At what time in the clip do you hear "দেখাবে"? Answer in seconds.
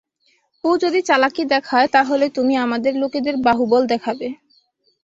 3.87-4.27